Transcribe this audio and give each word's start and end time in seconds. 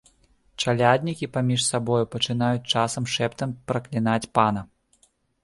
Чаляднікі 0.63 1.29
паміж 1.35 1.61
сабою 1.71 1.99
пачынаюць 2.15 2.69
часам 2.77 3.03
шэптам 3.17 3.55
праклінаць 3.71 4.31
пана. 4.41 4.61